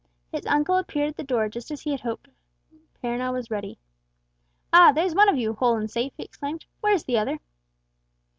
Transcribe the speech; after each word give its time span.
His 0.31 0.47
uncle 0.47 0.77
appeared 0.79 1.09
at 1.09 1.17
the 1.17 1.23
door 1.23 1.47
just 1.47 1.69
as 1.69 1.81
he 1.83 1.91
had 1.91 1.99
hoped 1.99 2.27
Perronel 3.03 3.33
was 3.33 3.51
ready. 3.51 3.77
"Ah! 4.73 4.91
there's 4.91 5.13
one 5.13 5.29
of 5.29 5.37
you 5.37 5.53
whole 5.53 5.75
and 5.77 5.91
safe!" 5.91 6.13
he 6.17 6.23
exclaimed. 6.23 6.65
"Where 6.79 6.93
is 6.95 7.03
the 7.03 7.19
other?" 7.19 7.37